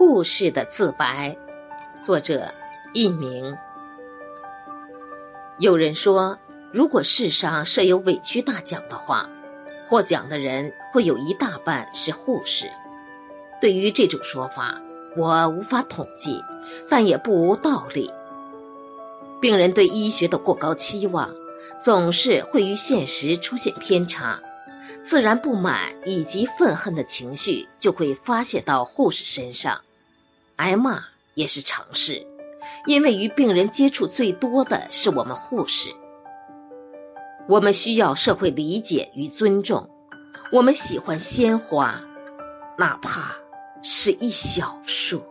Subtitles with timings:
[0.00, 1.36] 护士的自白，
[2.02, 2.54] 作者
[2.94, 3.54] 佚名。
[5.58, 6.38] 有人说，
[6.72, 9.28] 如果世上设有委屈大奖的话，
[9.86, 12.70] 获奖的人会有一大半是护士。
[13.60, 14.80] 对于这种说法，
[15.18, 16.42] 我无法统计，
[16.88, 18.10] 但也不无道理。
[19.38, 21.28] 病人对医学的过高期望，
[21.78, 24.40] 总是会与现实出现偏差。
[25.04, 29.82] 自然不满以及愤恨的情绪就会发泄到护士身上，
[30.60, 32.26] 挨骂也是常事，
[32.84, 35.88] 因为与病人接触最多的是我们护士。
[37.48, 39.88] 我们需要社会理解与尊重，
[40.52, 41.98] 我们喜欢鲜花，
[42.76, 43.34] 哪怕
[43.82, 45.24] 是一小束。